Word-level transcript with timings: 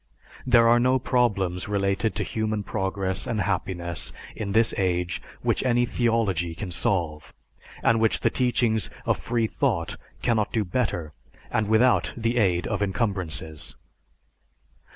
There 0.47 0.67
are 0.67 0.79
no 0.79 0.97
problems 0.97 1.67
related 1.67 2.15
to 2.15 2.23
human 2.23 2.63
progress 2.63 3.27
and 3.27 3.39
happiness 3.41 4.11
in 4.35 4.51
this 4.53 4.73
age 4.75 5.21
which 5.43 5.63
any 5.63 5.85
theology 5.85 6.55
can 6.55 6.71
solve, 6.71 7.35
and 7.83 7.99
which 7.99 8.21
the 8.21 8.31
teachings 8.31 8.89
of 9.05 9.19
freethought 9.19 9.97
cannot 10.23 10.51
do 10.51 10.65
better 10.65 11.13
and 11.51 11.67
without 11.67 12.15
the 12.17 12.37
aid 12.37 12.65
of 12.65 12.81
encumbrances. 12.81 13.75